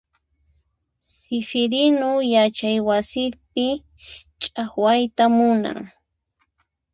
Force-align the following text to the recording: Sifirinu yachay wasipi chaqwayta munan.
Sifirinu 1.15 2.09
yachay 2.33 2.77
wasipi 2.87 3.65
chaqwayta 4.41 5.25
munan. 5.35 5.79